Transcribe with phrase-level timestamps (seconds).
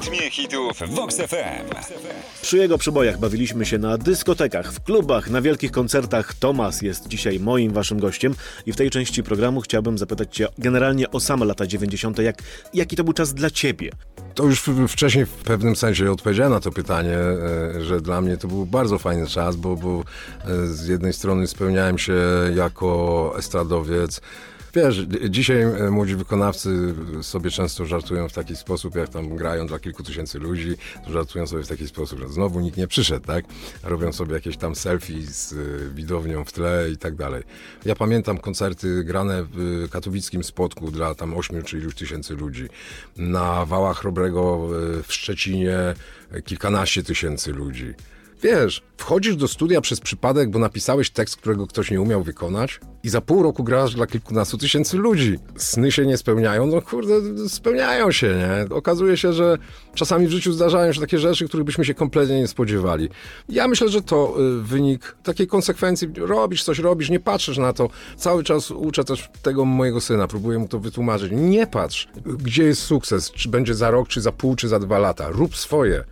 [0.00, 1.74] Rytmie hitów Vox FM.
[2.42, 6.34] Przy jego przybojach bawiliśmy się na dyskotekach, w klubach, na wielkich koncertach.
[6.34, 8.34] Tomas jest dzisiaj moim waszym gościem
[8.66, 12.18] i w tej części programu chciałbym zapytać cię generalnie o same lata 90.
[12.18, 12.42] Jak,
[12.74, 13.90] jaki to był czas dla ciebie?
[14.34, 18.48] To już wcześniej w pewnym sensie odpowiedziałem na to pytanie, e, że dla mnie to
[18.48, 20.04] był bardzo fajny czas, bo, bo
[20.44, 22.14] e, z jednej strony spełniałem się
[22.54, 24.20] jako estradowiec.
[24.74, 29.78] Wiesz, dzisiaj e, młodzi wykonawcy sobie często żartują w taki sposób, jak tam grają dla
[29.78, 33.44] kilku tysięcy ludzi, to żartują sobie w taki sposób, że znowu nikt nie przyszedł, tak?
[33.82, 35.56] Robią sobie jakieś tam selfie z e,
[35.94, 37.42] widownią w tle i tak dalej.
[37.84, 42.68] Ja pamiętam koncerty grane w katowickim spotku dla tam 8 czy iluś tysięcy ludzi.
[43.16, 45.78] Na wałach Chrobrego e, w Szczecinie
[46.30, 47.94] e, kilkanaście tysięcy ludzi.
[48.42, 53.08] Wiesz, wchodzisz do studia przez przypadek, bo napisałeś tekst, którego ktoś nie umiał wykonać i
[53.08, 55.38] za pół roku grasz dla kilkunastu tysięcy ludzi.
[55.56, 58.76] Sny się nie spełniają, no kurde, spełniają się, nie?
[58.76, 59.58] Okazuje się, że
[59.94, 63.08] czasami w życiu zdarzają się takie rzeczy, których byśmy się kompletnie nie spodziewali.
[63.48, 66.08] Ja myślę, że to y, wynik takiej konsekwencji.
[66.16, 67.90] Robisz coś, robisz, nie patrzysz na to.
[68.16, 71.32] Cały czas uczę też tego mojego syna, próbuję mu to wytłumaczyć.
[71.32, 74.98] Nie patrz, gdzie jest sukces, czy będzie za rok, czy za pół, czy za dwa
[74.98, 75.28] lata.
[75.28, 76.04] Rób swoje.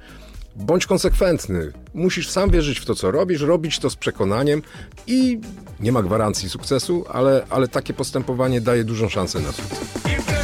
[0.58, 1.72] Bądź konsekwentny.
[1.94, 4.62] Musisz sam wierzyć w to, co robisz, robić to z przekonaniem
[5.06, 5.40] i
[5.80, 10.37] nie ma gwarancji sukcesu, ale, ale takie postępowanie daje dużą szansę na sukces.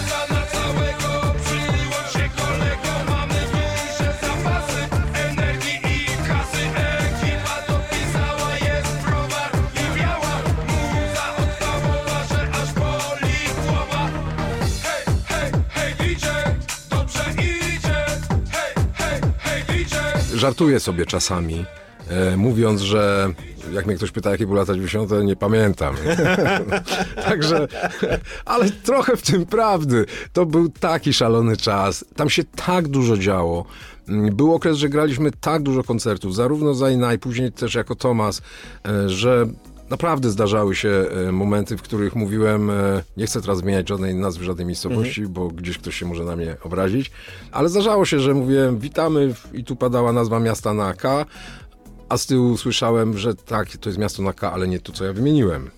[20.44, 21.64] Żartuję sobie czasami,
[22.08, 23.32] e, mówiąc, że
[23.72, 25.96] jak mnie ktoś pyta, jakie były lata 90., nie pamiętam.
[27.28, 27.68] Także,
[28.44, 30.06] ale trochę w tym prawdy.
[30.32, 32.04] To był taki szalony czas.
[32.16, 33.64] Tam się tak dużo działo.
[34.08, 38.42] Mm, Był okres, że graliśmy tak dużo koncertów, zarówno za Inaj, później też jako Tomas,
[38.88, 39.46] e, że
[39.90, 44.44] naprawdę zdarzały się e, momenty, w których mówiłem, e, nie chcę teraz zmieniać żadnej nazwy,
[44.44, 47.10] żadnej miejscowości, bo gdzieś ktoś się może na mnie obrazić,
[47.52, 51.26] ale zdarzało się, że mówiłem, witamy i tu padała nazwa miasta na K,
[52.08, 55.04] a z tyłu słyszałem, że tak, to jest miasto na K, ale nie to, co
[55.04, 55.70] ja wymieniłem.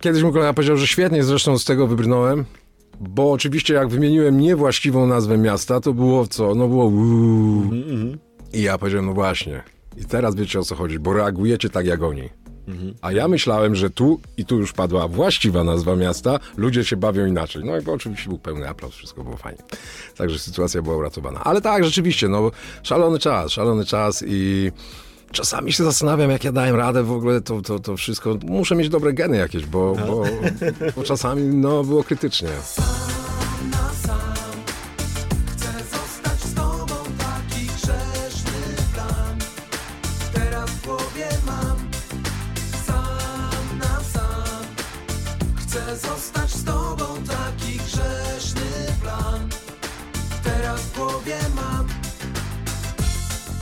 [0.00, 2.44] Kiedyś mój kolega powiedział, że świetnie zresztą z tego wybrnąłem,
[3.00, 6.54] bo oczywiście jak wymieniłem niewłaściwą nazwę miasta, to było co?
[6.54, 7.70] No było uuu.
[8.52, 9.73] I ja powiedziałem, no właśnie.
[9.96, 12.28] I teraz wiecie o co chodzi, bo reagujecie tak jak oni.
[13.02, 17.26] A ja myślałem, że tu i tu już padła właściwa nazwa miasta, ludzie się bawią
[17.26, 17.64] inaczej.
[17.64, 19.62] No i oczywiście był pełny aplauz, wszystko było fajnie.
[20.16, 21.40] Także sytuacja była uratowana.
[21.44, 22.50] Ale tak, rzeczywiście, no
[22.82, 24.72] szalony czas, szalony czas i
[25.32, 28.38] czasami się zastanawiam, jak ja dałem radę w ogóle to, to, to wszystko.
[28.44, 30.24] Muszę mieć dobre geny jakieś, bo, bo,
[30.96, 32.48] bo czasami no, było krytycznie.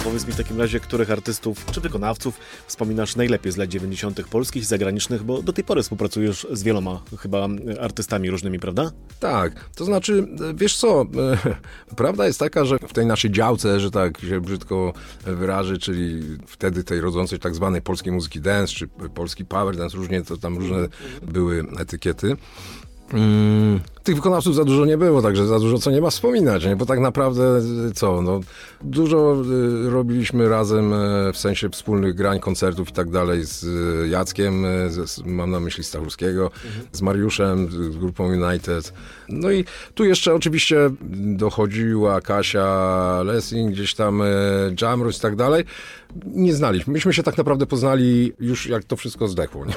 [0.04, 4.22] Powiedz mi w takim razie, których artystów czy wykonawców wspominasz najlepiej z lat 90.
[4.30, 7.48] polskich i zagranicznych, bo do tej pory współpracujesz z wieloma chyba
[7.80, 8.92] artystami różnymi, prawda?
[9.20, 11.06] Tak, to znaczy, e, wiesz co, e,
[11.96, 14.92] prawda jest taka, że w tej naszej działce, że tak się brzydko
[15.24, 20.22] wyrażę, czyli wtedy tej rodzącej tak zwanej polskiej muzyki dance, czy polski power dance, różnie
[20.22, 20.88] to tam różne
[21.22, 22.36] były etykiety.
[23.12, 26.76] Mm, tych wykonawców za dużo nie było, także za dużo co nie ma wspominać, nie?
[26.76, 27.42] bo tak naprawdę
[27.94, 28.40] co, no,
[28.82, 29.36] dużo
[29.86, 34.64] y, robiliśmy razem y, w sensie wspólnych grań, koncertów i tak dalej z y, Jackiem,
[34.64, 36.50] y, z, mam na myśli Stachurskiego,
[36.92, 38.92] z Mariuszem, z, grupą United.
[39.28, 40.90] No i tu jeszcze oczywiście
[41.36, 44.26] dochodziła Kasia Lessing, gdzieś tam y,
[44.82, 45.64] Jamrus i tak dalej.
[46.26, 46.92] Nie znaliśmy.
[46.92, 49.66] Myśmy się tak naprawdę poznali już jak to wszystko zdechło.
[49.66, 49.74] Nie,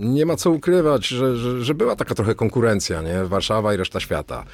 [0.00, 3.24] nie ma co ukrywać, że, że, że była taka trochę konkurencja konkurencja, nie?
[3.24, 4.44] Warszawa i reszta świata.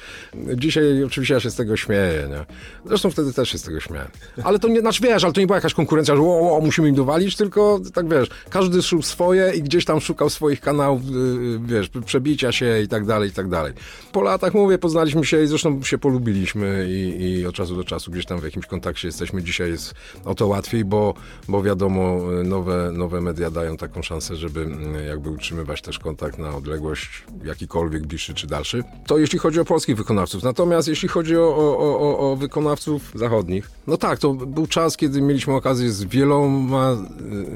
[0.55, 2.45] Dzisiaj oczywiście ja się z tego śmieję, nie?
[2.85, 4.07] Zresztą wtedy też się z tego śmiałem.
[4.43, 6.89] Ale to nie, znaczy wiesz, ale to nie była jakaś konkurencja, że o, o, musimy
[6.89, 11.59] im dowalić, tylko tak wiesz, każdy szukał swoje i gdzieś tam szukał swoich kanałów, y,
[11.65, 13.73] wiesz, przebicia się i tak dalej, i tak dalej.
[14.11, 18.11] Po latach, mówię, poznaliśmy się i zresztą się polubiliśmy i, i od czasu do czasu
[18.11, 19.43] gdzieś tam w jakimś kontakcie jesteśmy.
[19.43, 19.93] Dzisiaj jest
[20.25, 21.13] o to łatwiej, bo,
[21.47, 24.67] bo wiadomo, y, nowe, nowe media dają taką szansę, żeby
[25.01, 28.83] y, jakby utrzymywać też kontakt na odległość jakikolwiek, bliższy czy dalszy.
[29.05, 30.43] To jeśli chodzi o polskich wykonawców.
[30.43, 35.21] Natomiast jeśli chodzi o, o, o, o wykonawców zachodnich, no tak, to był czas, kiedy
[35.21, 36.97] mieliśmy okazję z wieloma,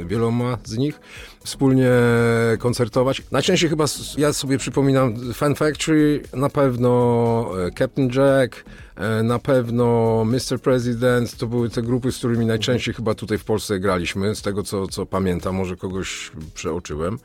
[0.02, 1.00] y, wieloma z nich
[1.44, 1.90] wspólnie
[2.60, 3.24] koncertować.
[3.32, 3.86] Najczęściej chyba
[4.18, 8.66] ja sobie przypominam Fan Factory, na pewno e, Captain Jack,
[8.96, 10.60] e, na pewno Mr.
[10.64, 14.64] President, to były te grupy, z którymi najczęściej chyba tutaj w Polsce graliśmy, z tego
[14.64, 17.18] co, co pamiętam, może kogoś przeoczyłem.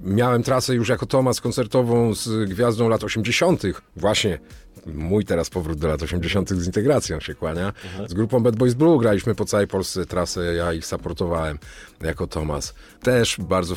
[0.00, 3.62] Miałem trasę już jako Tomas koncertową z gwiazdą lat 80.
[3.96, 4.38] Właśnie
[4.86, 6.50] mój teraz powrót do lat 80.
[6.50, 7.72] z integracją się kłania.
[8.08, 11.58] Z grupą Bad Boys Blue graliśmy po całej Polsce trasę, ja ich supportowałem
[12.00, 12.74] jako Tomas.
[13.02, 13.74] Też bardzo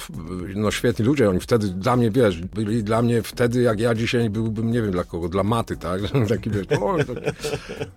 [0.56, 4.30] no, świetni ludzie, oni wtedy dla mnie, wiesz, byli dla mnie wtedy, jak ja dzisiaj
[4.30, 6.02] byłbym, nie wiem dla kogo, dla maty, tak?
[6.30, 7.22] Taki, wiesz, o, taki,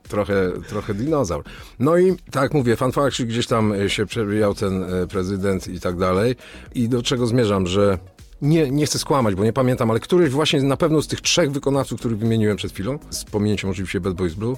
[0.08, 1.44] trochę, trochę dinozaur.
[1.78, 6.36] No i tak mówię, fanfakci gdzieś tam się przewijał ten e, prezydent i tak dalej.
[6.74, 7.98] I do czego zmierzam, że
[8.42, 11.52] nie, nie chcę skłamać, bo nie pamiętam, ale któryś właśnie na pewno z tych trzech
[11.52, 14.56] wykonawców, których wymieniłem przed chwilą, z pominięciem oczywiście Bad Boys Blue,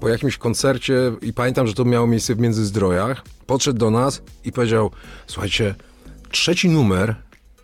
[0.00, 4.52] po jakimś koncercie i pamiętam, że to miało miejsce w Międzyzdrojach, podszedł do nas i
[4.52, 4.90] powiedział,
[5.26, 5.74] słuchajcie,
[6.30, 7.14] trzeci numer,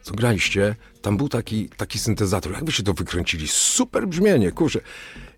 [0.03, 4.81] co graliście, tam był taki, taki syntezator, jakby się to wykręcili, super brzmienie, kurczę.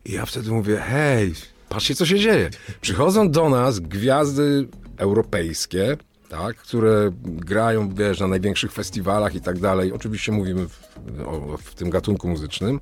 [0.05, 1.35] I ja wtedy mówię, hej,
[1.69, 2.51] patrzcie co się dzieje.
[2.81, 5.97] Przychodzą do nas gwiazdy europejskie,
[6.31, 9.93] tak, które grają, wiesz, na największych festiwalach i tak dalej.
[9.93, 10.81] Oczywiście mówimy w,
[11.27, 12.81] o, w tym gatunku muzycznym.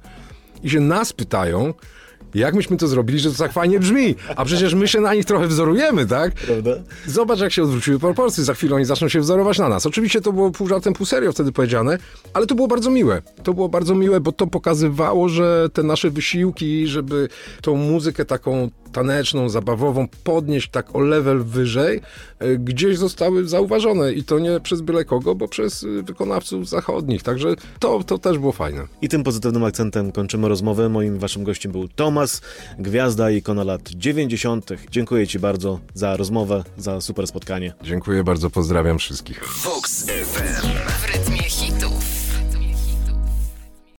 [0.62, 1.74] I się nas pytają,
[2.34, 4.14] jak myśmy to zrobili, że to tak fajnie brzmi.
[4.36, 6.34] A przecież my się na nich trochę wzorujemy, tak?
[6.34, 6.70] Prawda?
[7.06, 8.44] Zobacz, jak się odwróciły proporcje.
[8.44, 9.86] Za chwilę oni zaczną się wzorować na nas.
[9.86, 11.98] Oczywiście to było pół żartem, pół serio wtedy powiedziane,
[12.32, 13.22] ale to było bardzo miłe.
[13.42, 17.28] To było bardzo miłe, bo to pokazywało, że te nasze wysiłki, żeby
[17.62, 22.00] tą muzykę taką taneczną, zabawową podnieść tak o level wyżej,
[22.38, 24.12] e, gdzieś zostały zauważone.
[24.12, 27.22] I to nie przez byle kogo, bo przez e, wykonawców zachodnich.
[27.22, 28.86] Także to, to też było fajne.
[29.02, 30.88] I tym pozytywnym akcentem kończymy rozmowę.
[30.88, 32.40] Moim waszym gościem był Tomas,
[32.78, 34.70] gwiazda i ikona lat 90.
[34.90, 37.72] Dziękuję ci bardzo za rozmowę, za super spotkanie.
[37.82, 39.44] Dziękuję bardzo, pozdrawiam wszystkich.
[39.64, 41.27] Vox FM.